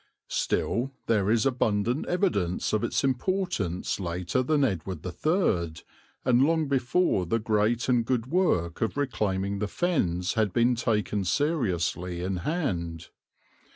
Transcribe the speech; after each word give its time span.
Still 0.31 0.91
there 1.05 1.29
is 1.29 1.45
abundant 1.45 2.07
evidence 2.07 2.73
of 2.73 2.83
its 2.83 3.03
importance 3.03 3.99
later 3.99 4.41
than 4.41 4.63
Edward 4.63 5.05
III 5.05 5.73
and 6.25 6.41
long 6.43 6.67
before 6.67 7.27
the 7.27 7.37
great 7.37 7.87
and 7.87 8.03
good 8.03 8.25
work 8.25 8.81
of 8.81 8.97
reclaiming 8.97 9.59
the 9.59 9.67
Fens 9.67 10.33
had 10.33 10.53
been 10.53 10.73
take 10.73 11.13
seriously 11.23 12.23
in 12.23 12.37
hand. 12.37 13.09